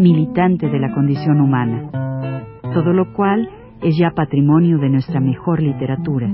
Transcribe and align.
militante 0.00 0.68
de 0.68 0.78
la 0.78 0.92
condición 0.94 1.40
humana, 1.40 1.90
todo 2.72 2.92
lo 2.92 3.12
cual 3.12 3.48
es 3.82 3.96
ya 3.98 4.10
patrimonio 4.10 4.78
de 4.78 4.88
nuestra 4.88 5.20
mejor 5.20 5.62
literatura. 5.62 6.28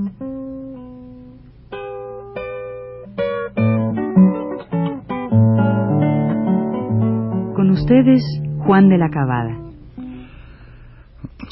Con 7.55 7.71
ustedes, 7.71 8.23
Juan 8.65 8.89
de 8.89 8.99
la 8.99 9.11
Cabada. 9.11 9.59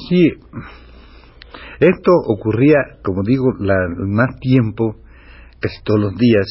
Sí, 0.08 0.30
esto 1.80 2.12
ocurría, 2.28 2.78
como 3.02 3.22
digo, 3.24 3.52
la, 3.58 3.74
más 4.06 4.38
tiempo, 4.38 4.96
casi 5.58 5.82
todos 5.82 6.00
los 6.00 6.16
días, 6.16 6.46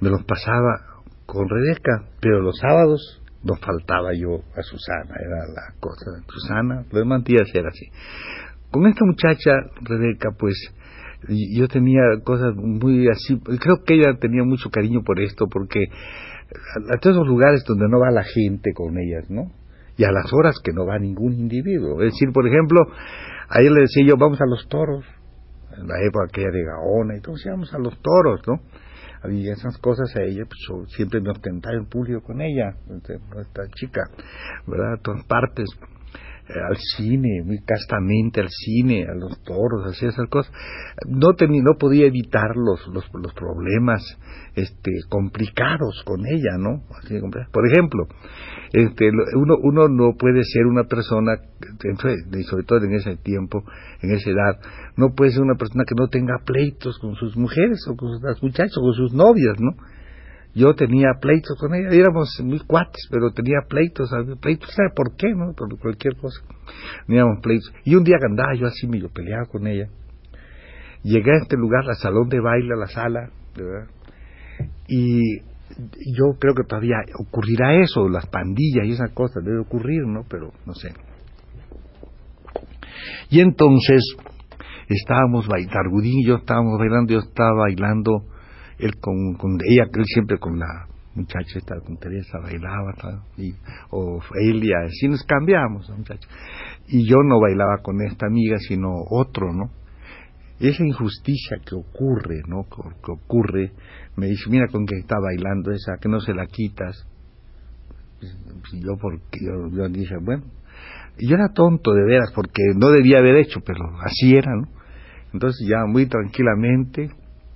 me 0.00 0.10
los 0.10 0.22
pasaba 0.24 1.02
con 1.26 1.48
Rebeca, 1.48 2.08
pero 2.20 2.40
los 2.40 2.56
sábados 2.58 3.20
no 3.42 3.54
faltaba 3.56 4.10
yo 4.14 4.42
a 4.56 4.62
Susana, 4.62 5.14
era 5.18 5.46
la 5.48 5.74
cosa 5.80 6.10
de 6.10 6.22
Susana, 6.26 6.84
lo 6.90 6.98
demás 6.98 7.24
días 7.24 7.48
era 7.54 7.68
así. 7.68 7.86
Con 8.70 8.86
esta 8.86 9.04
muchacha, 9.04 9.50
Rebeca, 9.82 10.30
pues 10.38 10.54
yo 11.28 11.68
tenía 11.68 12.02
cosas 12.24 12.54
muy 12.54 13.08
así, 13.08 13.38
creo 13.40 13.82
que 13.84 13.94
ella 13.94 14.18
tenía 14.18 14.44
mucho 14.44 14.70
cariño 14.70 15.02
por 15.04 15.20
esto, 15.20 15.46
porque 15.50 15.86
a, 16.92 16.98
todos 16.98 17.16
los 17.16 17.26
lugares 17.26 17.64
donde 17.66 17.88
no 17.88 17.98
va 17.98 18.10
la 18.10 18.24
gente 18.24 18.72
con 18.74 18.98
ellas, 18.98 19.28
¿no? 19.30 19.50
Y 19.96 20.04
a 20.04 20.12
las 20.12 20.32
horas 20.32 20.56
que 20.62 20.72
no 20.72 20.86
va 20.86 20.98
ningún 20.98 21.34
individuo. 21.34 22.00
Es 22.02 22.12
decir, 22.12 22.32
por 22.32 22.46
ejemplo, 22.46 22.80
a 23.48 23.60
ella 23.60 23.70
le 23.70 23.80
decía 23.82 24.04
yo, 24.06 24.14
vamos 24.18 24.40
a 24.40 24.46
los 24.46 24.66
toros, 24.68 25.04
en 25.76 25.86
la 25.86 26.00
época 26.02 26.26
aquella 26.28 26.50
de 26.50 26.64
Gaona, 26.64 27.14
entonces 27.14 27.50
vamos 27.50 27.72
a 27.74 27.78
los 27.78 28.00
toros, 28.00 28.40
¿no? 28.46 28.60
Había 29.22 29.52
esas 29.52 29.76
cosas 29.78 30.14
a 30.16 30.22
ella, 30.22 30.44
pues 30.46 30.58
yo 30.68 30.86
siempre 30.96 31.20
me 31.20 31.30
ostentaba 31.30 31.76
en 31.76 31.86
público 31.86 32.22
con 32.22 32.40
ella, 32.40 32.76
esta 33.40 33.62
chica, 33.74 34.02
¿verdad? 34.66 34.94
A 34.94 35.02
todas 35.02 35.24
partes, 35.26 35.68
al 36.68 36.76
cine, 36.96 37.42
muy 37.44 37.58
castamente 37.64 38.40
al 38.40 38.48
cine, 38.48 39.04
a 39.04 39.14
los 39.14 39.42
toros, 39.42 39.86
hacía 39.86 40.08
esas 40.08 40.28
cosas. 40.28 40.52
No, 41.06 41.28
no 41.38 41.74
podía 41.78 42.06
evitar 42.06 42.56
los, 42.56 42.86
los, 42.88 43.04
los 43.14 43.32
problemas 43.34 44.02
este, 44.54 44.90
complicados 45.08 46.02
con 46.04 46.26
ella, 46.26 46.58
¿no? 46.58 46.82
Por 47.52 47.66
ejemplo, 47.68 48.06
este, 48.72 49.10
uno, 49.36 49.56
uno 49.62 49.88
no 49.88 50.16
puede 50.18 50.42
ser 50.44 50.66
una 50.66 50.84
persona, 50.84 51.36
sobre 52.48 52.64
todo 52.64 52.84
en 52.84 52.94
ese 52.94 53.16
tiempo, 53.16 53.62
en 54.02 54.12
esa 54.12 54.30
edad, 54.30 54.60
no 54.96 55.14
puede 55.14 55.32
ser 55.32 55.42
una 55.42 55.56
persona 55.56 55.84
que 55.86 55.94
no 55.96 56.08
tenga 56.08 56.38
pleitos 56.44 56.98
con 56.98 57.14
sus 57.14 57.36
mujeres 57.36 57.86
o 57.88 57.96
con 57.96 58.10
sus 58.18 58.42
muchachos 58.42 58.76
o 58.78 58.82
con 58.82 58.94
sus 58.94 59.12
novias, 59.12 59.54
¿no? 59.60 59.72
Yo 60.54 60.74
tenía 60.74 61.08
pleitos 61.20 61.56
con 61.58 61.74
ella, 61.74 61.90
éramos 61.90 62.28
muy 62.42 62.58
cuates, 62.60 63.06
pero 63.10 63.30
tenía 63.30 63.60
pleitos, 63.68 64.10
pleitos, 64.40 64.70
¿sabe 64.74 64.90
por 64.94 65.14
qué, 65.16 65.32
no? 65.34 65.52
Por 65.54 65.78
cualquier 65.78 66.16
cosa. 66.16 66.40
Teníamos 67.06 67.40
pleitos. 67.40 67.72
Y 67.84 67.94
un 67.94 68.02
día 68.02 68.16
que 68.18 68.26
andaba 68.26 68.54
yo 68.54 68.66
así 68.66 68.88
medio 68.88 69.08
peleado 69.10 69.46
con 69.46 69.66
ella, 69.66 69.88
llegué 71.02 71.32
a 71.32 71.42
este 71.42 71.56
lugar, 71.56 71.88
al 71.88 71.96
salón 71.96 72.28
de 72.28 72.40
baile, 72.40 72.74
a 72.74 72.76
la 72.76 72.86
sala, 72.86 73.30
¿verdad? 73.56 73.88
Y 74.88 75.38
yo 76.16 76.36
creo 76.38 76.54
que 76.54 76.64
todavía 76.68 76.96
ocurrirá 77.18 77.74
eso, 77.80 78.08
las 78.08 78.26
pandillas 78.26 78.86
y 78.86 78.92
esas 78.92 79.12
cosas, 79.12 79.44
debe 79.44 79.60
ocurrir, 79.60 80.02
¿no? 80.06 80.24
Pero 80.28 80.52
no 80.66 80.74
sé. 80.74 80.92
Y 83.30 83.40
entonces 83.40 84.02
estábamos 84.88 85.46
bailando, 85.46 86.02
yo 86.26 86.36
estábamos 86.36 86.78
bailando, 86.78 87.12
yo 87.12 87.20
estaba 87.20 87.52
bailando, 87.60 88.24
él 88.80 88.98
con, 89.00 89.36
ella, 89.68 89.84
él 89.92 90.04
siempre 90.06 90.38
con 90.38 90.58
la 90.58 90.86
muchacha 91.14 91.58
esta, 91.58 91.80
con 91.80 91.96
Teresa 91.96 92.38
bailaba, 92.38 93.24
y, 93.36 93.52
o 93.90 94.20
Elia, 94.40 94.76
así 94.86 95.08
nos 95.08 95.24
cambiamos, 95.24 95.90
muchacha. 95.90 96.28
Y 96.88 97.08
yo 97.08 97.16
no 97.24 97.40
bailaba 97.40 97.78
con 97.82 98.00
esta 98.02 98.26
amiga, 98.26 98.58
sino 98.58 98.92
otro, 99.10 99.52
¿no? 99.52 99.70
esa 100.60 100.84
injusticia 100.84 101.56
que 101.64 101.74
ocurre, 101.74 102.42
¿no? 102.46 102.64
Que, 102.64 103.12
ocurre, 103.12 103.72
me 104.16 104.26
dice, 104.26 104.50
mira 104.50 104.66
con 104.70 104.84
que 104.84 104.96
está 104.96 105.16
bailando 105.18 105.72
esa, 105.72 105.96
que 106.00 106.08
no 106.08 106.20
se 106.20 106.34
la 106.34 106.46
quitas. 106.46 107.06
Pues, 108.20 108.82
yo 108.82 108.96
porque 109.00 109.38
yo, 109.40 109.74
yo 109.74 109.88
dije, 109.88 110.16
bueno, 110.20 110.44
yo 111.18 111.34
era 111.34 111.48
tonto 111.54 111.92
de 111.94 112.04
veras 112.04 112.30
porque 112.34 112.62
no 112.76 112.90
debía 112.90 113.18
haber 113.18 113.36
hecho, 113.36 113.60
pero 113.64 113.86
así 114.00 114.36
era, 114.36 114.54
¿no? 114.54 114.68
Entonces 115.32 115.66
ya 115.66 115.86
muy 115.86 116.06
tranquilamente 116.06 117.10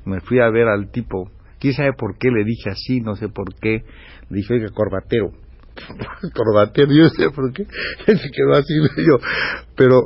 me 0.05 0.21
fui 0.21 0.41
a 0.41 0.51
ver 0.51 0.69
al 0.69 0.91
tipo, 0.91 1.31
quién 1.59 1.75
sabe 1.75 1.93
por 1.93 2.19
qué 2.19 2.31
le 2.31 2.45
dije 2.45 2.71
así, 2.71 3.01
no 3.01 3.17
sé 3.17 3.29
por 3.29 3.55
qué, 3.55 3.85
le 4.29 4.37
dije, 4.37 4.55
oiga, 4.55 4.69
corbatero, 4.75 5.31
corbatero, 6.35 6.93
yo 6.93 7.09
sé 7.09 7.31
por 7.31 7.53
qué, 7.53 7.65
se 8.07 8.31
quedó 8.31 8.53
así, 8.53 8.75
pero 9.77 10.03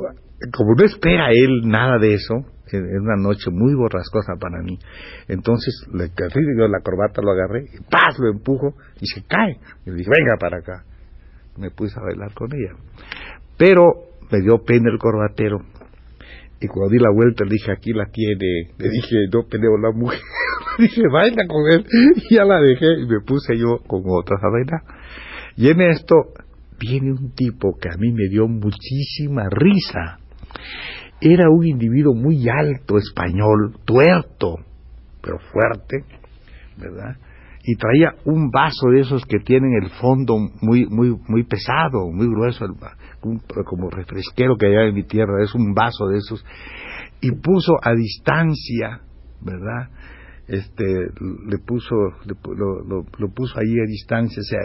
como 0.55 0.75
no 0.75 0.85
espera 0.85 1.31
él 1.31 1.61
nada 1.65 1.97
de 1.99 2.13
eso, 2.13 2.45
en 2.71 3.01
una 3.01 3.15
noche 3.15 3.49
muy 3.51 3.73
borrascosa 3.73 4.33
para 4.39 4.61
mí. 4.61 4.77
Entonces, 5.27 5.87
le 5.93 6.09
yo 6.09 6.67
la 6.67 6.81
corbata, 6.81 7.21
lo 7.21 7.31
agarré, 7.31 7.65
y 7.65 7.83
¡paz! 7.89 8.17
lo 8.19 8.29
empujo 8.29 8.75
y 9.01 9.07
se 9.07 9.23
cae. 9.25 9.57
Y 9.85 9.89
le 9.89 9.95
dije, 9.97 10.09
venga 10.09 10.37
para 10.39 10.59
acá. 10.59 10.83
Me 11.57 11.71
puse 11.71 11.99
a 11.99 12.03
bailar 12.03 12.33
con 12.33 12.49
ella. 12.53 12.75
Pero 13.57 13.83
me 14.31 14.41
dio 14.41 14.59
pena 14.63 14.89
el 14.91 14.99
corbatero. 14.99 15.59
Y 16.61 16.67
cuando 16.67 16.91
di 16.91 16.99
la 16.99 17.11
vuelta 17.11 17.45
le 17.45 17.51
dije, 17.51 17.71
aquí 17.71 17.93
la 17.93 18.05
tiene. 18.11 18.73
Le 18.77 18.89
dije, 18.89 19.15
no 19.31 19.47
peleo 19.47 19.77
la 19.77 19.91
mujer. 19.91 20.19
le 20.77 20.85
dije, 20.85 21.03
baila 21.11 21.47
con 21.47 21.71
él. 21.71 21.85
Y 22.29 22.35
ya 22.35 22.43
la 22.43 22.59
dejé 22.59 23.01
y 23.01 23.05
me 23.05 23.21
puse 23.21 23.57
yo 23.57 23.77
con 23.87 24.03
otras 24.05 24.41
a 24.43 24.49
bailar. 24.49 24.81
Y 25.55 25.69
en 25.69 25.81
esto 25.81 26.15
viene 26.79 27.11
un 27.11 27.33
tipo 27.33 27.77
que 27.79 27.89
a 27.89 27.97
mí 27.97 28.11
me 28.11 28.27
dio 28.29 28.47
muchísima 28.47 29.49
risa 29.49 30.19
era 31.21 31.49
un 31.49 31.65
individuo 31.65 32.13
muy 32.13 32.47
alto, 32.47 32.97
español, 32.97 33.77
tuerto, 33.85 34.55
pero 35.21 35.39
fuerte, 35.51 36.05
¿verdad? 36.77 37.17
Y 37.63 37.75
traía 37.75 38.15
un 38.25 38.49
vaso 38.49 38.89
de 38.91 39.01
esos 39.01 39.25
que 39.25 39.39
tienen 39.39 39.73
el 39.73 39.89
fondo 39.89 40.37
muy, 40.61 40.85
muy, 40.85 41.15
muy 41.27 41.43
pesado, 41.43 42.09
muy 42.11 42.27
grueso, 42.27 42.65
como 43.65 43.89
refresquero 43.89 44.55
que 44.57 44.67
hay 44.67 44.89
en 44.89 44.95
mi 44.95 45.03
tierra, 45.03 45.43
es 45.43 45.53
un 45.53 45.73
vaso 45.73 46.07
de 46.07 46.17
esos, 46.17 46.45
y 47.21 47.31
puso 47.31 47.73
a 47.81 47.93
distancia, 47.93 49.01
¿verdad? 49.41 49.89
Este 50.49 50.83
le 50.83 51.57
puso 51.59 51.95
lo, 52.25 53.03
lo, 53.17 53.29
puso 53.33 53.59
ahí 53.59 53.79
a 53.79 53.85
distancia 53.87 54.41
se, 54.41 54.57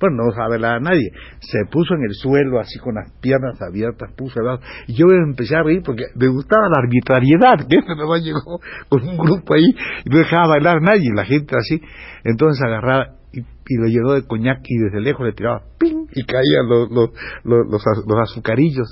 bueno 0.00 0.24
no 0.24 0.32
sabe 0.32 0.64
a 0.64 0.78
nadie 0.78 1.10
se 1.40 1.64
puso 1.70 1.94
en 1.94 2.04
el 2.04 2.14
suelo 2.14 2.60
así 2.60 2.78
con 2.78 2.94
las 2.94 3.10
piernas 3.20 3.60
abiertas 3.60 4.12
puso 4.16 4.40
lado 4.40 4.60
y 4.86 4.94
yo 4.94 5.06
empecé 5.10 5.56
a 5.56 5.62
reír 5.62 5.82
porque 5.84 6.04
me 6.14 6.28
gustaba 6.28 6.68
la 6.68 6.82
arbitrariedad 6.82 7.66
que 7.68 7.78
nomás 7.96 8.22
llegó 8.22 8.60
con 8.88 9.02
un 9.02 9.16
grupo 9.16 9.54
ahí 9.54 9.74
y 10.04 10.10
no 10.10 10.18
dejaba 10.18 10.48
bailar 10.48 10.76
a 10.76 10.80
nadie 10.80 11.10
la 11.14 11.24
gente 11.24 11.56
así 11.58 11.80
entonces 12.24 12.62
agarraba 12.64 13.23
y, 13.36 13.76
lo 13.76 13.86
llenó 13.86 14.12
de 14.12 14.26
coñac 14.26 14.60
y 14.64 14.78
desde 14.78 15.00
lejos 15.00 15.26
le 15.26 15.32
tiraba 15.32 15.62
¡ping! 15.78 16.06
y 16.12 16.24
caían 16.24 16.68
los, 16.68 16.90
los, 16.90 17.10
los, 17.44 18.18
azucarillos, 18.22 18.86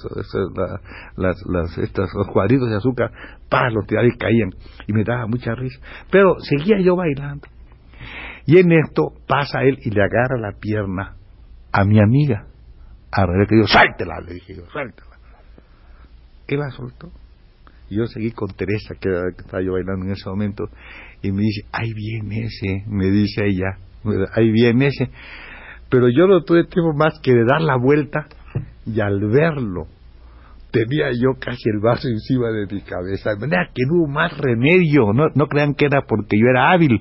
las, 1.17 1.37
las, 1.47 1.79
estas, 1.79 2.13
los 2.15 2.27
cuadritos 2.29 2.69
de 2.69 2.77
azúcar, 2.77 3.11
¡pah! 3.49 3.71
los 3.71 3.87
tiraba 3.87 4.07
y 4.07 4.17
caían 4.17 4.51
y 4.87 4.93
me 4.93 5.05
daba 5.05 5.27
mucha 5.27 5.55
risa. 5.55 5.81
Pero 6.11 6.37
seguía 6.41 6.81
yo 6.81 6.97
bailando. 6.97 7.47
Y 8.47 8.59
en 8.59 8.73
esto 8.73 9.13
pasa 9.27 9.63
él 9.63 9.79
y 9.83 9.91
le 9.91 10.03
agarra 10.03 10.39
la 10.39 10.59
pierna 10.59 11.17
a 11.71 11.85
mi 11.85 12.01
amiga, 12.01 12.47
a 13.11 13.27
Rebeca, 13.27 13.55
y 13.55 13.61
yo, 13.61 13.67
¡sáltela! 13.67 14.21
le 14.21 14.35
dije 14.35 14.57
yo, 14.57 14.65
¡sáltela! 14.73 15.17
Él 16.49 16.59
la 16.59 16.71
soltó. 16.71 17.11
Y 17.89 17.97
yo 17.97 18.07
seguí 18.07 18.33
con 18.33 18.49
Teresa, 18.49 18.95
que, 19.01 19.09
que 19.09 19.43
estaba 19.43 19.63
yo 19.63 19.73
bailando 19.73 20.07
en 20.07 20.13
ese 20.13 20.29
momento, 20.29 20.65
y 21.23 21.31
me 21.31 21.43
dice, 21.43 21.67
ahí 21.73 21.93
viene 21.95 22.47
ese, 22.47 22.85
me 22.89 23.11
dice 23.11 23.45
ella, 23.47 23.79
ahí 24.35 24.51
viene 24.51 24.89
ese. 24.89 25.11
Pero 25.89 26.09
yo 26.09 26.27
no 26.27 26.43
tuve 26.43 26.65
tiempo 26.65 26.93
más 26.95 27.19
que 27.23 27.33
de 27.33 27.45
dar 27.45 27.61
la 27.61 27.77
vuelta 27.77 28.27
y 28.87 29.01
al 29.01 29.21
verlo 29.21 29.87
tenía 30.73 31.11
yo 31.13 31.39
casi 31.39 31.69
el 31.69 31.81
vaso 31.81 32.09
encima 32.09 32.51
de 32.51 32.67
mi 32.67 32.81
cabeza. 32.81 33.35
De 33.35 33.41
manera 33.41 33.69
que 33.75 33.83
no 33.87 33.99
hubo 33.99 34.09
más 34.09 34.37
remedio, 34.39 35.13
no, 35.13 35.29
no 35.35 35.47
crean 35.47 35.75
que 35.75 35.85
era 35.85 36.03
porque 36.09 36.39
yo 36.39 36.47
era 36.49 36.73
hábil, 36.73 36.99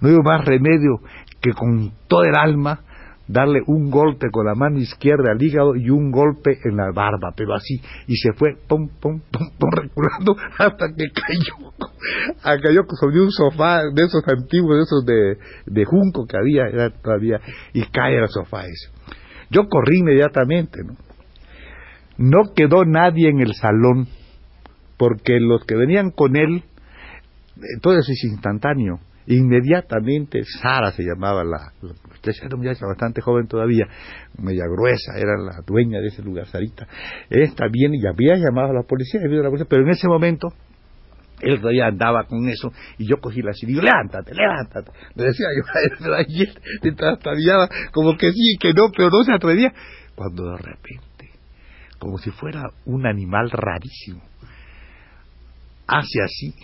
no 0.00 0.08
hubo 0.08 0.22
más 0.22 0.44
remedio 0.44 1.00
que 1.40 1.52
con 1.52 1.92
todo 2.08 2.24
el 2.24 2.34
alma 2.34 2.80
darle 3.32 3.62
un 3.66 3.90
golpe 3.90 4.30
con 4.30 4.44
la 4.46 4.54
mano 4.54 4.78
izquierda 4.78 5.32
al 5.32 5.42
hígado 5.42 5.74
y 5.74 5.88
un 5.88 6.10
golpe 6.10 6.58
en 6.64 6.76
la 6.76 6.92
barba, 6.92 7.32
pero 7.34 7.54
así, 7.54 7.80
y 8.06 8.16
se 8.16 8.32
fue, 8.34 8.56
pum, 8.68 8.88
pum, 9.00 9.20
pum, 9.30 9.50
pum, 9.58 9.70
reculando 9.76 10.36
hasta 10.58 10.86
que 10.94 11.06
cayó, 11.10 11.72
cayó 12.62 12.82
sobre 13.00 13.20
un 13.20 13.30
sofá 13.30 13.82
de 13.92 14.04
esos 14.04 14.22
antiguos, 14.28 14.76
de 14.76 14.82
esos 14.82 15.06
de, 15.66 15.84
junco 15.84 16.26
que 16.26 16.36
había, 16.36 16.66
era 16.66 16.90
todavía, 16.90 17.40
y 17.72 17.82
cae 17.86 18.18
el 18.18 18.28
sofá 18.28 18.66
ese. 18.66 18.90
Yo 19.50 19.68
corrí 19.68 19.98
inmediatamente, 19.98 20.80
¿no? 20.84 20.94
No 22.18 22.52
quedó 22.54 22.84
nadie 22.84 23.30
en 23.30 23.40
el 23.40 23.54
salón, 23.54 24.06
porque 24.98 25.40
los 25.40 25.64
que 25.64 25.74
venían 25.74 26.10
con 26.10 26.36
él, 26.36 26.64
todo 27.80 27.94
eso 27.94 28.12
es 28.12 28.24
instantáneo 28.24 29.00
Inmediatamente, 29.26 30.42
Sara 30.44 30.90
se 30.92 31.02
llamaba 31.02 31.44
la, 31.44 31.72
muchacha, 31.80 32.46
era 32.46 32.56
muchacha 32.56 32.86
bastante 32.86 33.20
joven 33.20 33.46
todavía, 33.46 33.86
media 34.38 34.64
gruesa, 34.66 35.12
era 35.16 35.36
la 35.38 35.62
dueña 35.64 36.00
de 36.00 36.08
ese 36.08 36.22
lugar, 36.22 36.46
Sarita. 36.46 36.86
Esta 37.30 37.68
bien 37.68 37.94
y 37.94 38.06
había 38.06 38.36
llamado 38.36 38.70
a 38.70 38.74
la 38.74 38.82
policía, 38.82 39.20
la 39.22 39.48
policía, 39.48 39.66
pero 39.68 39.82
en 39.82 39.90
ese 39.90 40.08
momento 40.08 40.48
él 41.42 41.60
todavía 41.60 41.86
andaba 41.86 42.24
con 42.24 42.48
eso 42.48 42.72
y 42.98 43.08
yo 43.08 43.16
cogí 43.20 43.42
la 43.42 43.52
silla 43.52 43.70
y 43.70 43.74
digo, 43.74 43.82
levántate, 43.82 44.34
levántate. 44.34 44.90
Le 45.14 45.24
decía 45.24 45.46
yo, 45.56 46.44
te 46.82 46.92
trastabillaba 46.92 47.68
como 47.92 48.16
que 48.16 48.30
sí, 48.32 48.56
que 48.60 48.72
no, 48.72 48.90
pero 48.96 49.10
no 49.10 49.22
se 49.24 49.32
atrevía. 49.32 49.72
Cuando 50.14 50.44
de 50.44 50.56
repente, 50.58 51.30
como 51.98 52.18
si 52.18 52.30
fuera 52.30 52.70
un 52.84 53.06
animal 53.06 53.50
rarísimo, 53.50 54.22
hace 55.86 56.22
así 56.22 56.54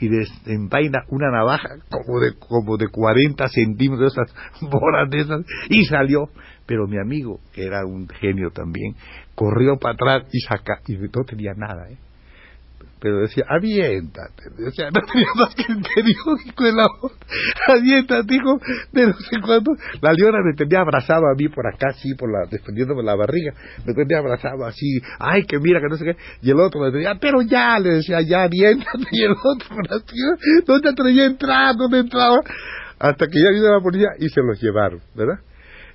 y 0.00 0.08
desenvaina 0.08 1.04
una 1.08 1.30
navaja 1.30 1.76
como 1.90 2.20
de 2.20 2.34
como 2.38 2.76
de 2.76 2.88
40 2.88 3.48
centímetros, 3.48 4.12
esas 4.12 4.34
bolas 4.60 5.10
de 5.10 5.20
esas, 5.20 5.44
y 5.68 5.84
salió. 5.84 6.30
Pero 6.66 6.86
mi 6.86 6.98
amigo, 6.98 7.40
que 7.54 7.64
era 7.64 7.86
un 7.86 8.08
genio 8.08 8.50
también, 8.50 8.94
corrió 9.34 9.78
para 9.78 9.94
atrás 9.94 10.28
y 10.32 10.40
saca, 10.40 10.80
y 10.86 10.96
no 10.96 11.24
tenía 11.24 11.54
nada, 11.56 11.88
¿eh? 11.90 11.96
Pero 13.00 13.20
decía, 13.20 13.44
aviéntate, 13.48 14.50
decía, 14.56 14.90
no 14.90 15.00
tenía 15.10 15.28
más 15.34 15.54
que 15.54 15.64
el 15.68 15.82
periódico 15.82 16.66
en 16.66 16.76
la 16.76 16.86
aviéntate, 17.68 18.34
hijo, 18.34 18.58
de 18.92 19.06
no 19.06 19.12
sé 19.14 19.40
cuánto, 19.40 19.72
la 20.00 20.12
leona 20.12 20.38
me 20.44 20.54
tenía 20.54 20.80
abrazado 20.80 21.26
a 21.26 21.34
mí 21.36 21.48
por 21.48 21.66
acá, 21.66 21.88
así, 21.90 22.14
por 22.14 22.30
la, 22.30 22.48
defendiéndome 22.50 23.02
la 23.02 23.14
barriga, 23.14 23.52
me 23.84 23.94
tenía 23.94 24.18
abrazado 24.18 24.64
así, 24.64 25.00
ay, 25.18 25.44
que 25.44 25.58
mira, 25.58 25.80
que 25.80 25.88
no 25.88 25.96
sé 25.96 26.04
qué, 26.04 26.16
y 26.42 26.50
el 26.50 26.60
otro 26.60 26.80
me 26.80 26.90
decía, 26.90 27.16
pero 27.20 27.42
ya, 27.42 27.78
le 27.78 27.90
decía, 27.96 28.20
ya, 28.20 28.44
aviéntate, 28.44 29.04
y 29.12 29.22
el 29.22 29.32
otro, 29.32 29.76
no 30.66 30.80
te 30.80 30.88
atrevía 30.88 31.24
a 31.24 31.26
entrar, 31.26 31.76
no 31.76 31.88
me 31.88 31.98
entraba, 32.00 32.40
hasta 32.98 33.26
que 33.26 33.40
ya 33.40 33.50
vino 33.50 33.72
la 33.72 33.80
policía 33.80 34.08
y 34.18 34.28
se 34.28 34.40
los 34.42 34.60
llevaron, 34.60 35.00
¿verdad? 35.14 35.40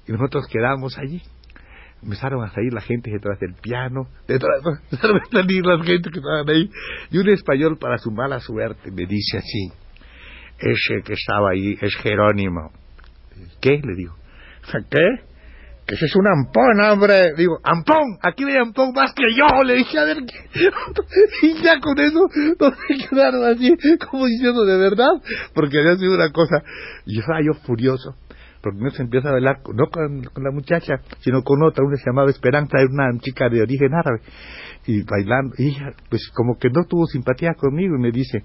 Y 0.08 0.12
nosotros 0.12 0.48
quedamos 0.48 0.98
allí 0.98 1.22
empezaron 2.04 2.44
a 2.44 2.52
salir 2.54 2.74
la 2.74 2.82
gente 2.82 3.12
detrás 3.12 3.40
del 3.40 3.54
piano, 3.56 4.08
detrás, 4.28 4.62
empezaron 4.92 5.20
salir 5.32 5.66
la 5.66 5.84
gente 5.84 6.10
que 6.10 6.20
estaban 6.20 6.50
ahí, 6.50 6.70
y 7.12 7.18
un 7.18 7.30
español 7.30 7.78
para 7.80 7.98
su 7.98 8.12
mala 8.12 8.40
suerte 8.40 8.92
me 8.92 9.06
dice 9.06 9.38
así, 9.38 9.72
ese 10.60 11.02
que 11.04 11.14
estaba 11.14 11.52
ahí 11.52 11.78
es 11.82 11.96
Jerónimo. 11.98 12.72
¿Qué? 13.60 13.82
Le 13.84 13.96
digo, 13.96 14.16
¿qué? 14.90 15.26
Que 15.86 15.96
ese 15.96 16.06
es 16.06 16.16
un 16.16 16.26
ampón, 16.28 16.80
hombre. 16.80 17.34
Digo, 17.36 17.60
ampón, 17.64 18.18
aquí 18.22 18.46
hay 18.46 18.56
ampón 18.58 18.94
más 18.94 19.14
que 19.14 19.24
yo. 19.36 19.64
Le 19.64 19.76
dije, 19.76 20.00
a 20.00 20.06
ver, 20.06 20.18
¿qué? 20.26 20.70
y 21.48 21.62
ya 21.62 21.80
con 21.80 22.00
eso 22.00 22.30
no 22.60 22.72
se 22.72 23.10
quedaron 23.10 23.44
así, 23.44 23.76
como 24.10 24.28
diciendo 24.28 24.64
de 24.64 24.78
verdad, 24.78 25.12
porque 25.54 25.80
había 25.80 25.98
sido 25.98 26.14
una 26.14 26.32
cosa. 26.32 26.64
Y 27.06 27.20
estaba 27.20 27.40
yo 27.42 27.54
furioso 27.66 28.16
porque 28.63 28.80
no 28.80 28.89
se 28.92 29.04
empieza 29.04 29.27
a 29.27 29.33
bailar 29.33 29.60
no 29.75 29.88
con, 29.92 30.21
la 30.21 30.51
muchacha, 30.51 31.01
sino 31.19 31.44
con 31.44 31.62
otra, 31.63 31.83
una 31.83 31.98
se 31.98 32.10
llamaba 32.10 32.30
Esperanza, 32.30 32.80
era 32.80 32.88
una 32.89 33.19
chica 33.19 33.50
de 33.50 33.62
origen 33.62 33.94
árabe, 33.94 34.21
y 34.88 35.04
bailando, 35.04 35.54
y 35.57 35.75
pues 36.10 36.31
como 36.33 36.57
que 36.57 36.69
no 36.69 36.86
tuvo 36.86 37.06
simpatía 37.06 37.54
conmigo, 37.56 37.95
y 37.98 38.01
me 38.01 38.12
dice, 38.12 38.42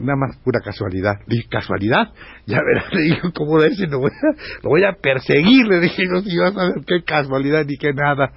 nada 0.00 0.16
más 0.16 0.38
pura 0.44 0.60
casualidad, 0.60 1.16
dije, 1.26 1.48
¿casualidad? 1.50 2.12
Ya 2.46 2.58
verás, 2.64 2.86
le 2.94 3.02
dije, 3.02 3.20
¿cómo 3.34 3.60
decir? 3.60 3.90
Lo 3.90 3.98
a, 3.98 4.10
lo 4.62 4.70
voy 4.70 4.84
a 4.84 4.92
perseguir, 4.92 5.66
le 5.66 5.80
dije, 5.80 6.04
no 6.08 6.20
si 6.20 6.38
vas 6.38 6.56
a 6.56 6.74
ver 6.74 6.84
qué 6.86 7.02
casualidad 7.04 7.66
ni 7.66 7.76
qué 7.76 7.92
nada. 7.92 8.32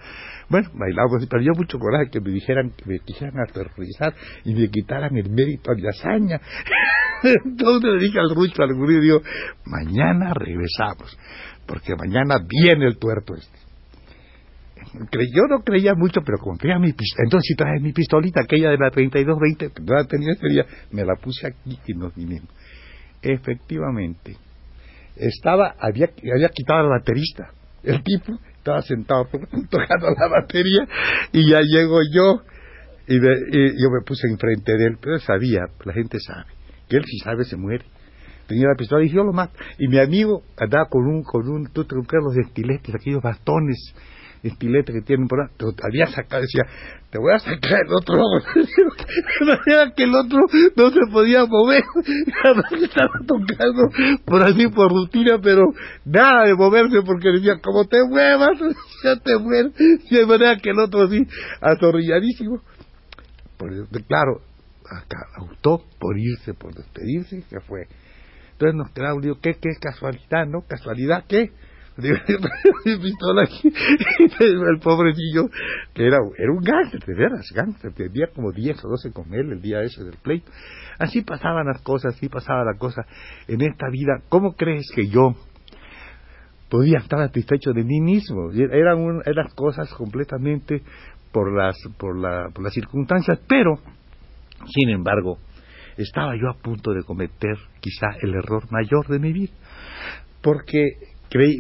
Bueno, 0.50 0.70
bailamos, 0.74 1.26
pero 1.30 1.42
yo 1.44 1.54
mucho 1.56 1.78
coraje 1.80 2.10
que 2.12 2.20
me 2.20 2.32
dijeran, 2.32 2.72
que 2.72 2.84
me 2.86 3.00
quisieran 3.00 3.40
aterrorizar 3.40 4.14
y 4.44 4.54
me 4.54 4.68
quitaran 4.70 5.16
el 5.16 5.30
mérito 5.30 5.72
de 5.74 5.88
hazaña. 5.88 6.42
Entonces 7.24 7.92
le 7.94 8.00
dije 8.00 8.20
al 8.20 8.36
rucho, 8.36 8.64
al 8.64 8.74
gurí, 8.74 9.00
digo, 9.00 9.22
mañana 9.66 10.34
regresamos, 10.34 11.18
porque 11.66 11.96
mañana 11.96 12.36
viene 12.48 12.88
el 12.88 12.98
tuerto 12.98 13.36
este. 13.36 13.60
Yo 15.34 15.44
no 15.50 15.64
creía 15.64 15.94
mucho, 15.96 16.22
pero 16.26 16.38
como 16.40 16.58
creía 16.58 16.78
mi 16.80 16.92
pistola, 16.92 17.24
entonces 17.26 17.48
si 17.48 17.56
traje 17.56 17.80
mi 17.80 17.94
pistolita, 17.94 18.42
aquella 18.42 18.72
de 18.72 18.78
la 18.78 18.90
3220, 18.90 19.72
que 19.74 19.84
no 19.84 19.94
la 19.94 20.06
tenía 20.06 20.34
ese 20.34 20.48
día, 20.48 20.66
me 20.92 21.06
la 21.06 21.16
puse 21.16 21.48
aquí 21.48 21.80
y 21.88 21.94
nos 21.94 22.14
vinimos. 22.16 22.50
Efectivamente, 23.22 24.36
estaba, 25.16 25.76
había, 25.80 26.10
había 26.34 26.50
quitado 26.50 26.82
al 26.82 26.90
baterista, 26.90 27.52
el 27.84 28.04
tipo 28.04 28.38
estaba 28.58 28.82
sentado 28.82 29.26
tocando 29.70 30.08
la 30.18 30.28
batería 30.28 30.88
y 31.32 31.50
ya 31.50 31.62
llego 31.62 32.00
yo 32.14 32.42
y, 33.08 33.20
yo 33.20 33.90
me 33.90 34.02
puse 34.06 34.28
enfrente 34.28 34.72
de 34.78 34.86
él, 34.86 34.98
pero 35.02 35.16
él 35.16 35.22
sabía, 35.22 35.62
la 35.84 35.94
gente 35.94 36.18
sabe, 36.20 36.46
que 36.92 36.98
él 36.98 37.06
si 37.06 37.20
sabe 37.20 37.46
se 37.46 37.56
muere. 37.56 37.86
Tenía 38.48 38.68
la 38.68 38.76
pistola 38.76 39.06
y 39.06 39.10
yo 39.10 39.24
lo 39.24 39.32
mato. 39.32 39.54
Y 39.80 39.88
mi 39.88 39.98
amigo 39.98 40.44
andaba 40.58 40.86
con 40.90 41.06
un, 41.08 41.24
con 41.24 41.48
un, 41.48 41.72
tú 41.72 41.86
te 41.86 41.96
los 41.96 42.38
estiletes, 42.38 42.94
aquellos 42.94 43.22
bastones 43.22 43.96
estilete 44.44 44.92
que 44.92 45.02
tienen 45.02 45.28
por 45.28 45.40
ahí, 45.42 45.48
había 45.84 46.08
sacado, 46.08 46.42
decía, 46.42 46.64
te 47.12 47.20
voy 47.20 47.34
a 47.34 47.40
sacar 47.40 47.82
el 47.86 47.94
otro 47.94 48.16
ojo. 48.16 48.40
de 48.56 49.94
que 49.96 50.04
el 50.04 50.16
otro 50.16 50.40
no 50.76 50.90
se 50.90 51.00
podía 51.12 51.46
mover, 51.46 51.84
estaba 52.82 53.12
tocando 53.28 53.84
por 54.26 54.44
así, 54.44 54.68
por 54.68 54.92
rutina, 54.92 55.40
pero 55.42 55.64
nada 56.06 56.46
de 56.48 56.56
moverse, 56.56 57.02
porque 57.06 57.30
decía, 57.34 57.60
como 57.62 57.86
te 57.86 57.98
muevas, 58.08 58.58
ya 59.04 59.16
te 59.18 59.38
mueres, 59.38 59.74
y 59.80 60.16
de 60.16 60.26
manera 60.26 60.58
que 60.58 60.72
el 60.72 60.80
otro 60.80 61.04
así, 61.04 61.20
atorrilladísimo. 61.62 62.62
claro, 64.08 64.42
acá 64.98 65.28
optó 65.40 65.84
por 66.00 66.18
irse, 66.18 66.54
por 66.54 66.74
despedirse, 66.74 67.38
y 67.38 67.42
se 67.44 67.60
fue. 67.62 67.88
Entonces 68.54 68.76
nos 68.76 68.92
quedamos, 68.92 69.22
digo, 69.24 69.40
¿qué, 69.42 69.54
qué 69.56 69.70
casualidad, 69.80 70.46
no? 70.48 70.62
¿Casualidad 70.68 71.26
qué? 71.28 71.52
mi 71.98 72.98
pistola 73.02 73.44
aquí. 73.44 73.74
el 74.40 74.80
pobrecillo, 74.80 75.50
que 75.94 76.08
era, 76.08 76.18
era 76.38 76.52
un 76.52 76.64
gángster, 76.64 77.04
de 77.06 77.16
veras, 77.16 77.46
gángster. 77.54 77.94
Tenía 77.94 78.28
como 78.34 78.52
10 78.52 78.84
o 78.86 78.90
12 78.90 79.12
con 79.12 79.34
él 79.34 79.52
el 79.52 79.62
día 79.62 79.82
ese 79.82 80.04
del 80.04 80.18
pleito. 80.22 80.52
Así 81.00 81.22
pasaban 81.22 81.68
las 81.68 81.82
cosas, 81.82 82.16
así 82.16 82.30
pasaba 82.30 82.64
la 82.64 82.78
cosa 82.78 83.06
en 83.48 83.62
esta 83.62 83.90
vida. 83.90 84.22
¿Cómo 84.30 84.54
crees 84.54 84.90
que 84.96 85.08
yo 85.08 85.36
podía 86.70 87.00
estar 87.00 87.20
satisfecho 87.20 87.72
de 87.74 87.84
mí 87.84 88.00
mismo? 88.00 88.52
Eran, 88.52 89.22
eran 89.26 89.50
cosas 89.56 89.94
completamente 89.94 90.82
por 91.32 91.56
las, 91.56 91.76
por, 91.98 92.18
la, 92.18 92.50
por 92.54 92.64
las 92.64 92.74
circunstancias, 92.74 93.40
pero, 93.48 93.80
sin 94.68 94.90
embargo, 94.90 95.38
estaba 95.98 96.36
yo 96.36 96.50
a 96.50 96.62
punto 96.62 96.94
de 96.94 97.04
cometer 97.04 97.58
quizá 97.80 98.08
el 98.22 98.34
error 98.34 98.72
mayor 98.72 99.08
de 99.08 99.20
mi 99.20 99.34
vida. 99.34 99.54
Porque 100.42 100.84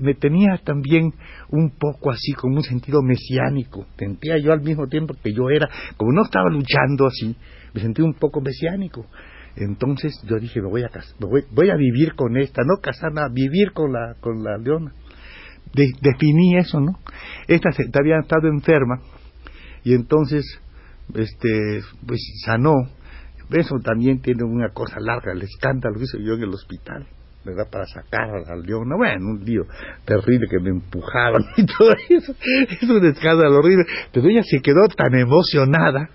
me 0.01 0.15
tenía 0.15 0.57
también 0.63 1.13
un 1.49 1.71
poco 1.77 2.11
así, 2.11 2.33
como 2.33 2.57
un 2.57 2.63
sentido 2.63 3.01
mesiánico. 3.01 3.85
Sentía 3.97 4.37
yo 4.37 4.51
al 4.51 4.61
mismo 4.61 4.87
tiempo 4.87 5.15
que 5.23 5.33
yo 5.33 5.49
era, 5.49 5.69
como 5.97 6.11
no 6.11 6.23
estaba 6.23 6.49
luchando 6.49 7.07
así, 7.07 7.35
me 7.73 7.81
sentía 7.81 8.03
un 8.03 8.15
poco 8.15 8.41
mesiánico. 8.41 9.05
Entonces 9.55 10.13
yo 10.27 10.39
dije, 10.39 10.61
me 10.61 10.69
voy 10.69 10.83
a 10.83 10.89
casar, 10.89 11.15
voy, 11.19 11.69
a 11.69 11.75
vivir 11.75 12.15
con 12.15 12.37
esta, 12.37 12.63
no 12.63 12.81
casarme, 12.81 13.21
vivir 13.33 13.73
con 13.73 13.91
la, 13.91 14.15
con 14.19 14.43
la 14.43 14.57
leona. 14.57 14.93
definí 15.73 16.57
eso, 16.57 16.79
¿no? 16.79 16.99
Esta 17.47 17.71
se, 17.71 17.83
había 17.93 18.19
estado 18.19 18.47
enferma 18.47 19.01
y 19.83 19.93
entonces, 19.93 20.45
este, 21.15 21.81
pues 22.05 22.21
sanó. 22.45 22.73
Eso 23.49 23.75
también 23.83 24.21
tiene 24.21 24.43
una 24.43 24.69
cosa 24.69 24.99
larga, 24.99 25.33
el 25.33 25.41
escándalo 25.41 25.95
que 25.95 26.03
hice 26.03 26.23
yo 26.23 26.35
en 26.35 26.43
el 26.43 26.53
hospital 26.53 27.05
¿verdad? 27.43 27.67
Para 27.71 27.85
sacar 27.85 28.29
al 28.29 28.61
león, 28.61 28.89
bueno, 28.97 29.25
un 29.25 29.43
lío 29.43 29.63
terrible 30.05 30.47
que 30.49 30.59
me 30.59 30.69
empujaban 30.69 31.43
y 31.57 31.65
todo 31.77 31.91
eso, 32.09 32.35
es 32.69 32.83
un 32.83 33.05
escándalo 33.05 33.57
horrible, 33.57 33.85
pero 34.11 34.27
ella 34.27 34.43
se 34.43 34.59
quedó 34.61 34.87
tan 34.87 35.15
emocionada 35.15 36.09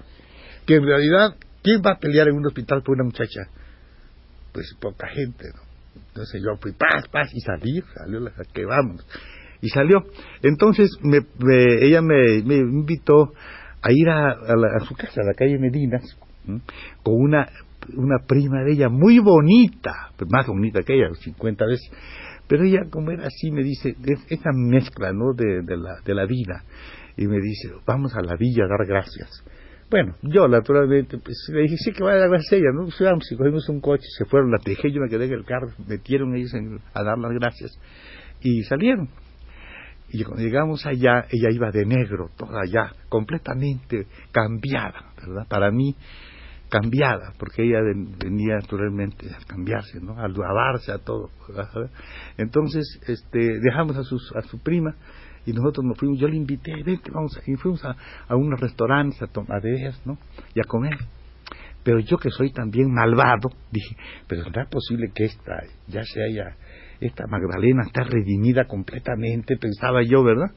que 0.66 0.76
en 0.76 0.84
realidad, 0.84 1.36
¿quién 1.62 1.82
va 1.84 1.92
a 1.92 1.98
pelear 1.98 2.28
en 2.28 2.36
un 2.36 2.46
hospital 2.46 2.82
por 2.82 2.94
una 2.94 3.04
muchacha? 3.04 3.42
Pues 4.52 4.74
poca 4.80 5.08
gente, 5.08 5.44
¿no? 5.54 5.62
Entonces 6.08 6.42
yo 6.42 6.56
fui, 6.60 6.72
paz, 6.72 7.08
paz, 7.08 7.30
y 7.34 7.40
salí, 7.40 7.82
salió 7.94 8.20
la 8.20 8.32
que 8.52 8.64
vamos, 8.64 9.06
y 9.60 9.68
salió. 9.68 10.04
Entonces 10.42 10.90
me, 11.02 11.18
ella 11.82 12.00
me, 12.02 12.42
me, 12.44 12.56
invitó 12.56 13.32
a 13.86 13.92
ir 13.92 14.08
a, 14.08 14.30
a, 14.30 14.80
su 14.80 14.94
casa, 14.94 15.20
a 15.20 15.24
la 15.24 15.34
calle 15.34 15.58
Medinas, 15.58 16.02
con 17.02 17.14
una 17.14 17.48
una 17.94 18.18
prima 18.26 18.62
de 18.64 18.72
ella, 18.72 18.88
muy 18.88 19.18
bonita, 19.18 20.10
más 20.28 20.46
bonita 20.46 20.82
que 20.82 20.94
ella, 20.94 21.08
50 21.14 21.66
veces, 21.66 21.90
Pero 22.48 22.64
ella, 22.64 22.80
como 22.90 23.10
era 23.10 23.26
así, 23.26 23.50
me 23.50 23.62
dice, 23.62 23.94
esa 24.28 24.50
mezcla, 24.52 25.12
¿no?, 25.12 25.34
de, 25.34 25.62
de, 25.62 25.76
la, 25.76 26.00
de 26.04 26.14
la 26.14 26.26
vida. 26.26 26.64
Y 27.16 27.26
me 27.26 27.40
dice, 27.40 27.70
vamos 27.86 28.14
a 28.14 28.22
la 28.22 28.36
villa 28.36 28.64
a 28.64 28.68
dar 28.68 28.86
gracias. 28.86 29.44
Bueno, 29.90 30.16
yo 30.22 30.48
naturalmente, 30.48 31.18
pues 31.18 31.48
le 31.52 31.62
dije, 31.62 31.76
sí 31.76 31.92
que 31.92 32.02
vaya 32.02 32.16
a 32.16 32.20
dar 32.20 32.30
gracias 32.30 32.52
a 32.52 32.56
ella, 32.56 32.72
¿no? 32.74 32.84
Pues, 32.84 33.00
vamos, 33.00 33.30
y 33.30 33.36
cogimos 33.36 33.68
un 33.68 33.80
coche, 33.80 34.04
se 34.18 34.24
fueron, 34.24 34.50
la 34.50 34.58
dejé, 34.64 34.90
yo 34.90 35.00
me 35.00 35.08
quedé 35.08 35.26
en 35.26 35.32
el 35.32 35.44
carro, 35.44 35.68
metieron 35.86 36.34
ellos 36.34 36.52
a 36.92 37.02
dar 37.02 37.18
las 37.18 37.32
gracias 37.32 37.78
y 38.40 38.62
salieron. 38.64 39.08
Y 40.08 40.22
cuando 40.24 40.44
llegamos 40.44 40.86
allá, 40.86 41.26
ella 41.30 41.48
iba 41.50 41.70
de 41.70 41.84
negro, 41.84 42.30
toda 42.36 42.60
allá, 42.62 42.92
completamente 43.08 44.06
cambiada, 44.30 45.12
¿verdad? 45.16 45.46
Para 45.48 45.70
mí, 45.70 45.96
cambiada, 46.68 47.32
porque 47.38 47.64
ella 47.64 47.80
venía 48.18 48.56
naturalmente 48.56 49.26
a 49.30 49.44
cambiarse, 49.46 50.00
¿no? 50.00 50.18
A 50.18 50.28
lavarse, 50.28 50.92
a 50.92 50.98
todo. 50.98 51.30
Entonces, 52.36 53.00
este, 53.06 53.58
dejamos 53.60 53.96
a, 53.96 54.02
sus, 54.02 54.32
a 54.36 54.42
su 54.42 54.58
prima 54.60 54.94
y 55.44 55.52
nosotros 55.52 55.84
nos 55.84 55.98
fuimos, 55.98 56.18
yo 56.18 56.28
le 56.28 56.36
invité, 56.36 56.72
vente, 56.84 57.10
vamos, 57.12 57.40
y 57.46 57.54
fuimos 57.54 57.84
a, 57.84 57.96
a 58.28 58.36
unos 58.36 58.60
restaurantes 58.60 59.20
a 59.22 59.26
tomar 59.26 59.62
de 59.62 59.76
ellas, 59.76 60.00
¿no? 60.04 60.18
Y 60.54 60.60
a 60.60 60.64
comer. 60.64 60.98
Pero 61.84 62.00
yo 62.00 62.16
que 62.18 62.30
soy 62.30 62.52
también 62.52 62.92
malvado, 62.92 63.50
dije, 63.70 63.96
pero 64.26 64.42
¿será 64.42 64.66
posible 64.66 65.12
que 65.14 65.24
esta 65.24 65.62
ya 65.86 66.02
se 66.02 66.20
haya 66.20 66.56
esta 67.00 67.26
Magdalena 67.26 67.84
está 67.86 68.02
redimida 68.04 68.66
completamente, 68.66 69.56
pensaba 69.56 70.02
yo, 70.02 70.22
¿verdad? 70.22 70.50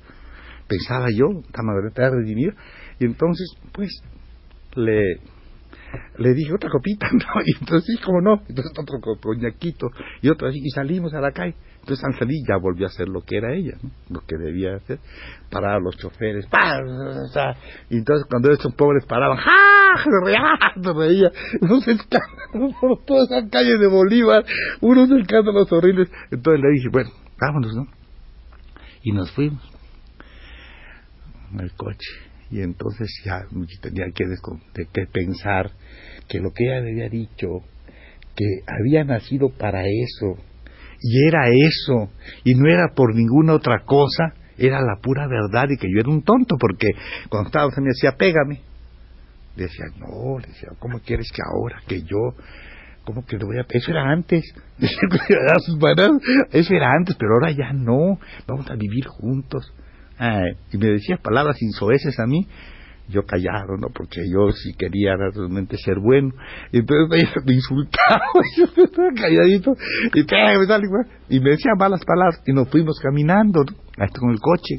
Pensaba 0.68 1.08
yo, 1.12 1.42
esta 1.46 1.64
Magdalena 1.64 1.90
está 1.90 2.10
redimida. 2.10 2.54
Y 3.00 3.06
entonces, 3.06 3.50
pues, 3.72 3.90
le, 4.76 5.20
le 6.18 6.34
dije 6.34 6.54
otra 6.54 6.70
copita, 6.70 7.08
¿no? 7.12 7.42
Y 7.46 7.54
entonces, 7.60 7.86
sí, 7.86 8.04
como 8.04 8.22
no, 8.22 8.42
entonces 8.48 8.72
otro 8.78 9.00
coñaquito 9.22 9.88
y 10.22 10.30
otro 10.30 10.48
así, 10.48 10.60
y 10.62 10.70
salimos 10.70 11.14
a 11.14 11.22
la 11.22 11.32
calle. 11.32 11.56
Entonces 11.80 12.06
Angelí 12.06 12.44
ya 12.48 12.58
volvió 12.58 12.86
a 12.86 12.90
hacer 12.90 13.08
lo 13.08 13.22
que 13.22 13.38
era 13.38 13.54
ella, 13.56 13.78
¿no? 13.82 13.90
lo 14.10 14.22
que 14.22 14.38
debía 14.38 14.76
hacer, 14.76 15.00
parar 15.50 15.78
a 15.78 15.80
los 15.80 15.98
choferes, 15.98 16.46
y 17.90 17.98
entonces 17.98 18.28
cuando 18.30 18.52
estos 18.52 18.74
pobres 18.76 19.06
paraban, 19.06 19.38
¡ja! 19.38 20.04
Se 20.04 20.10
reía, 20.24 20.42
se 20.84 20.94
reía, 20.94 21.32
unos 21.62 21.88
escándalos 21.88 22.76
por 22.80 23.04
toda 23.06 23.24
esa 23.24 23.50
calle 23.50 23.78
de 23.78 23.88
Bolívar, 23.88 24.46
unos 24.82 25.10
escándalos 25.10 25.72
horribles. 25.72 26.12
Entonces 26.30 26.62
le 26.62 26.70
dije, 26.74 26.90
bueno, 26.92 27.10
vámonos, 27.40 27.76
¿no? 27.76 27.88
Y 29.02 29.12
nos 29.14 29.32
fuimos 29.32 29.64
en 31.52 31.62
el 31.62 31.72
coche. 31.74 32.29
Y 32.52 32.62
entonces 32.62 33.08
ya 33.24 33.42
tenía 33.82 34.06
que, 34.14 34.26
que 34.92 35.06
pensar 35.08 35.72
que 36.28 36.40
lo 36.40 36.52
que 36.52 36.66
ella 36.66 36.78
había 36.80 37.10
dicho, 37.10 37.48
que 38.36 38.46
había 38.68 39.04
nacido 39.04 39.50
para 39.50 39.84
eso, 39.84 40.38
y 41.02 41.28
era 41.28 41.48
eso, 41.50 42.12
y 42.44 42.56
no 42.56 42.68
era 42.70 42.94
por 42.96 43.16
ninguna 43.16 43.54
otra 43.54 43.84
cosa, 43.86 44.34
era 44.58 44.82
la 44.82 44.98
pura 45.02 45.28
verdad 45.28 45.70
y 45.70 45.78
que 45.78 45.88
yo 45.88 46.00
era 46.00 46.10
un 46.10 46.24
tonto, 46.24 46.58
porque 46.60 46.92
cuando 47.30 47.48
estaba 47.48 47.70
me 47.78 47.90
decía, 47.90 48.12
pégame. 48.18 48.62
decía, 49.56 49.86
no, 49.98 50.40
le 50.40 50.48
decía, 50.48 50.70
¿cómo 50.80 51.00
quieres 51.00 51.32
que 51.34 51.42
ahora, 51.42 51.82
que 51.88 52.02
yo, 52.02 52.36
cómo 53.06 53.26
que 53.26 53.38
le 53.38 53.46
voy 53.46 53.58
a... 53.58 53.66
Eso 53.70 53.92
era 53.92 54.12
antes, 54.12 54.44
eso 56.52 56.74
era 56.74 56.92
antes, 56.92 57.16
pero 57.18 57.34
ahora 57.34 57.52
ya 57.52 57.72
no, 57.74 58.20
vamos 58.46 58.70
a 58.70 58.76
vivir 58.76 59.06
juntos. 59.08 59.74
Y 60.72 60.78
me 60.78 60.88
decía 60.88 61.18
palabras 61.18 61.62
insoeces 61.62 62.20
a 62.20 62.26
mí, 62.26 62.48
yo 63.10 63.24
callado, 63.24 63.76
¿no? 63.80 63.88
Porque 63.94 64.22
yo 64.32 64.52
sí 64.52 64.74
quería 64.78 65.16
realmente 65.16 65.78
ser 65.78 65.96
bueno. 66.00 66.32
Y 66.72 66.80
entonces 66.80 67.30
me 67.46 67.54
insultaba, 67.54 68.22
yo 68.58 68.84
estaba 68.84 69.10
calladito, 69.16 69.74
y, 70.14 71.36
y 71.36 71.40
me 71.40 71.50
decía 71.52 71.72
malas 71.78 72.04
palabras, 72.06 72.42
y 72.46 72.54
nos 72.54 72.70
fuimos 72.70 73.00
caminando, 73.00 73.64
¿no? 73.64 73.78
Hasta 74.04 74.20
con 74.20 74.32
el 74.32 74.40
coche. 74.40 74.76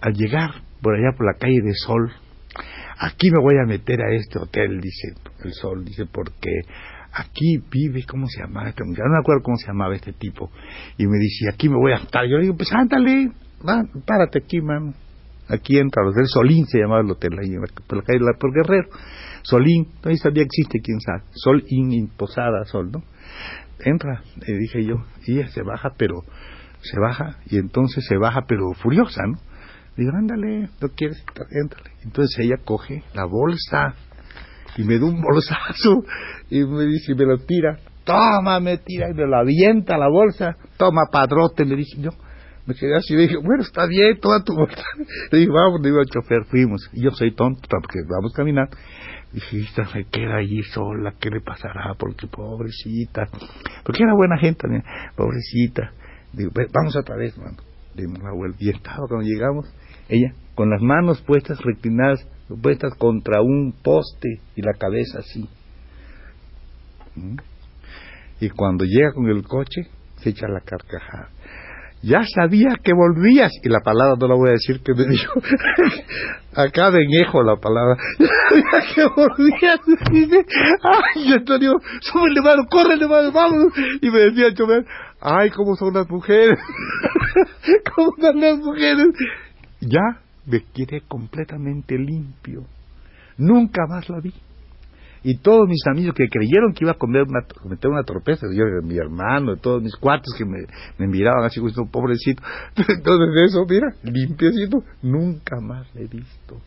Al 0.00 0.12
llegar 0.12 0.50
por 0.82 0.94
allá 0.94 1.16
por 1.16 1.26
la 1.26 1.38
calle 1.38 1.60
de 1.62 1.72
Sol, 1.74 2.12
aquí 2.98 3.30
me 3.30 3.40
voy 3.40 3.56
a 3.62 3.66
meter 3.66 4.00
a 4.02 4.14
este 4.14 4.38
hotel, 4.38 4.80
dice 4.80 5.14
el 5.44 5.52
Sol, 5.52 5.84
dice, 5.84 6.04
porque 6.06 6.60
aquí 7.12 7.58
vive, 7.70 8.04
¿cómo 8.08 8.26
se 8.28 8.40
llama? 8.40 8.68
Este, 8.68 8.84
no 8.84 8.92
me 8.92 9.18
acuerdo 9.18 9.42
cómo 9.42 9.56
se 9.56 9.66
llamaba 9.66 9.94
este 9.94 10.12
tipo. 10.12 10.50
Y 10.98 11.06
me 11.06 11.18
dice, 11.18 11.46
aquí 11.52 11.68
me 11.68 11.76
voy 11.76 11.92
a 11.92 11.96
estar. 11.96 12.24
Yo 12.28 12.36
le 12.36 12.42
digo, 12.42 12.56
pues 12.56 12.72
ándale, 12.72 13.32
va, 13.66 13.82
párate 14.06 14.38
aquí, 14.38 14.60
mano 14.60 14.94
aquí 15.48 15.78
entra 15.78 16.02
los 16.02 16.14
del 16.14 16.26
Solín 16.26 16.66
se 16.66 16.78
llamaba 16.78 17.02
el 17.02 17.10
hotel 17.10 17.38
ahí 17.38 17.54
por 17.86 17.98
la 17.98 18.04
calle 18.04 18.18
por 18.38 18.52
Guerrero. 18.52 18.88
Solín 19.42 19.86
todavía 20.00 20.18
sabía 20.18 20.42
existe 20.42 20.80
quién 20.82 21.00
sabe. 21.00 21.22
Solín 21.32 22.08
Posada 22.16 22.64
Sol 22.64 22.90
no 22.90 23.02
entra 23.78 24.22
le 24.46 24.56
dije 24.56 24.84
yo 24.84 25.04
y 25.26 25.38
ella 25.38 25.48
se 25.48 25.62
baja 25.62 25.90
pero 25.98 26.22
se 26.80 26.98
baja 26.98 27.38
y 27.46 27.58
entonces 27.58 28.06
se 28.06 28.16
baja 28.16 28.46
pero 28.48 28.72
furiosa 28.72 29.22
no 29.26 29.38
digo 29.98 30.12
ándale 30.16 30.70
no 30.80 30.88
quieres 30.96 31.22
entrale 31.50 31.90
entonces 32.02 32.38
ella 32.38 32.56
coge 32.64 33.02
la 33.14 33.26
bolsa 33.26 33.94
y 34.78 34.82
me 34.84 34.98
da 34.98 35.04
un 35.04 35.20
bolsazo 35.20 36.04
y 36.50 36.64
me 36.64 36.84
dice 36.84 37.12
y 37.12 37.14
me 37.14 37.24
lo 37.24 37.38
tira. 37.38 37.78
Toma 38.04 38.60
me 38.60 38.78
tira 38.78 39.10
y 39.10 39.14
me 39.14 39.26
lo 39.26 39.36
avienta 39.36 39.98
la 39.98 40.08
bolsa. 40.08 40.56
Toma 40.76 41.06
padrote 41.10 41.64
le 41.64 41.76
dije 41.76 42.00
yo 42.00 42.10
me 42.66 42.74
quedé 42.74 42.96
así 42.96 43.14
dije, 43.14 43.36
bueno, 43.36 43.62
está 43.62 43.86
bien, 43.86 44.18
toda 44.20 44.42
tu 44.42 44.52
bolsa. 44.54 44.82
Le 45.30 45.38
dije, 45.38 45.50
vamos, 45.50 45.80
le 45.80 45.88
digo 45.88 46.00
al 46.00 46.06
chofer, 46.06 46.44
fuimos. 46.46 46.90
Y 46.92 47.04
yo 47.04 47.10
soy 47.12 47.32
tonto, 47.34 47.60
porque 47.68 48.00
vamos 48.08 48.32
a 48.34 48.36
caminar. 48.36 48.68
Dije, 49.32 49.60
esta 49.60 49.88
me 49.94 50.04
queda 50.06 50.36
allí 50.36 50.62
sola, 50.62 51.14
¿qué 51.20 51.30
le 51.30 51.40
pasará? 51.40 51.94
Porque 51.98 52.26
pobrecita. 52.26 53.28
Porque 53.84 54.02
era 54.02 54.14
buena 54.14 54.36
gente 54.38 54.58
también, 54.62 54.82
pobrecita. 55.16 55.92
Digo, 56.32 56.50
vamos 56.72 56.96
otra 56.96 57.16
vez, 57.16 57.38
mano. 57.38 57.56
Dimos 57.94 58.18
la 58.22 58.32
vuelta. 58.32 58.58
Y 58.60 58.70
estaba 58.70 59.06
cuando 59.08 59.26
llegamos, 59.26 59.72
ella, 60.08 60.32
con 60.54 60.68
las 60.68 60.82
manos 60.82 61.22
puestas, 61.22 61.60
reclinadas, 61.62 62.26
puestas 62.62 62.94
contra 62.98 63.42
un 63.42 63.74
poste 63.82 64.40
y 64.56 64.62
la 64.62 64.72
cabeza 64.72 65.20
así. 65.20 65.48
¿Mm? 67.14 67.36
Y 68.40 68.50
cuando 68.50 68.84
llega 68.84 69.12
con 69.12 69.28
el 69.28 69.44
coche, 69.44 69.88
se 70.16 70.30
echa 70.30 70.48
la 70.48 70.60
carcajada 70.60 71.30
ya 72.06 72.22
sabía 72.24 72.76
que 72.84 72.92
volvías, 72.94 73.50
y 73.64 73.68
la 73.68 73.80
palabra 73.80 74.14
no 74.18 74.28
la 74.28 74.36
voy 74.36 74.50
a 74.50 74.52
decir 74.52 74.80
que 74.80 74.94
me 74.94 75.06
dijo, 75.06 75.32
acá 76.54 76.92
ejo 76.94 77.42
la 77.42 77.56
palabra, 77.56 77.96
ya 78.20 78.28
sabía 78.48 78.94
que 78.94 79.04
volvías, 79.06 79.80
y 80.12 80.20
dice, 80.20 80.46
ay 80.82 81.32
Antonio, 81.32 81.72
súbele 82.00 82.42
mano, 82.42 82.62
córrele 82.70 83.08
mano, 83.08 83.32
vamos, 83.32 83.72
y 84.00 84.08
me 84.08 84.20
decía 84.20 84.54
chofer, 84.54 84.86
ay 85.20 85.50
cómo 85.50 85.74
son 85.74 85.94
las 85.94 86.08
mujeres, 86.08 86.60
cómo 87.96 88.12
son 88.20 88.40
las 88.40 88.58
mujeres, 88.58 89.08
ya 89.80 90.20
me 90.46 90.62
quedé 90.72 91.00
completamente 91.08 91.98
limpio, 91.98 92.66
nunca 93.36 93.82
más 93.88 94.08
la 94.08 94.20
vi 94.20 94.32
y 95.28 95.38
todos 95.38 95.66
mis 95.66 95.84
amigos 95.90 96.14
que 96.14 96.28
creyeron 96.28 96.72
que 96.72 96.84
iba 96.84 96.92
a 96.92 96.98
comer 96.98 97.22
una, 97.22 97.40
cometer 97.60 97.90
una 97.90 98.04
torpeza, 98.04 98.46
yo, 98.54 98.62
mi 98.84 98.96
hermano, 98.96 99.56
todos 99.56 99.82
mis 99.82 99.96
cuates 99.96 100.32
que 100.38 100.44
me, 100.44 100.58
me 100.98 101.08
miraban 101.08 101.44
así, 101.44 101.60
pobrecito, 101.90 102.44
entonces 102.76 103.42
eso, 103.42 103.66
mira, 103.68 103.88
limpiecito, 104.04 104.84
nunca 105.02 105.60
más 105.60 105.92
le 105.96 106.04
he 106.04 106.06
visto, 106.06 106.60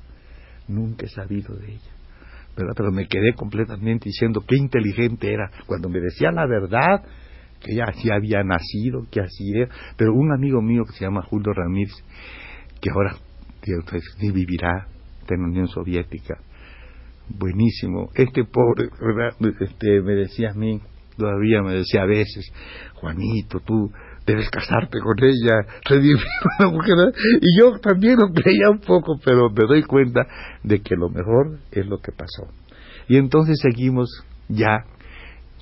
nunca 0.68 1.06
he 1.06 1.10
sabido 1.10 1.56
de 1.56 1.68
ella. 1.68 1.92
¿verdad? 2.58 2.74
Pero 2.76 2.92
me 2.92 3.08
quedé 3.08 3.34
completamente 3.34 4.10
diciendo 4.10 4.44
qué 4.46 4.58
inteligente 4.58 5.32
era. 5.32 5.50
Cuando 5.66 5.88
me 5.88 6.02
decía 6.02 6.30
la 6.30 6.46
verdad, 6.46 7.02
que 7.62 7.72
ella 7.72 7.86
así 7.88 8.12
había 8.12 8.44
nacido, 8.44 9.08
que 9.10 9.22
así 9.22 9.54
era. 9.56 9.70
Pero 9.96 10.12
un 10.14 10.34
amigo 10.34 10.62
mío 10.62 10.84
que 10.86 10.98
se 10.98 11.06
llama 11.06 11.22
Julio 11.22 11.54
Ramírez, 11.54 11.94
que 12.82 12.90
ahora 12.92 13.16
vivirá 14.20 14.88
en 15.30 15.42
la 15.42 15.48
Unión 15.48 15.68
Soviética, 15.68 16.40
buenísimo. 17.30 18.10
Este 18.16 18.44
pobre, 18.44 18.90
Este, 19.60 20.02
me 20.02 20.14
decía 20.14 20.52
a 20.52 20.54
mí, 20.54 20.80
todavía 21.18 21.62
me 21.62 21.74
decía 21.74 22.04
a 22.04 22.06
veces, 22.06 22.52
Juanito, 22.96 23.60
tú 23.60 23.92
debes 24.26 24.50
casarte 24.50 25.00
con 25.00 25.18
ella, 25.24 25.66
redimir 25.86 26.24
una 26.60 26.70
mujer. 26.72 26.96
Y 27.42 27.60
yo 27.60 27.80
también 27.80 28.18
lo 28.20 28.32
creía 28.34 28.70
un 28.70 28.80
poco, 28.80 29.20
pero 29.24 29.50
me 29.50 29.66
doy 29.68 29.84
cuenta 29.84 30.22
de 30.64 30.82
que 30.82 30.96
lo 30.96 31.10
mejor 31.10 31.60
es 31.72 31.86
lo 31.86 32.00
que 32.00 32.12
pasó. 32.12 32.52
Y 33.08 33.18
entonces 33.18 33.60
seguimos 33.62 34.24
ya 34.48 34.86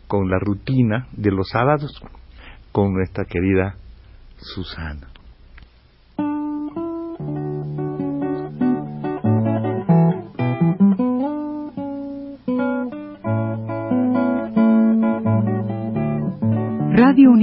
con 0.08 0.30
la 0.30 0.40
rutina 0.40 1.08
de 1.14 1.32
los 1.32 1.50
sábados 1.50 1.92
con 2.72 2.94
nuestra 2.94 3.26
querida 3.26 3.76
Susana. 4.38 5.10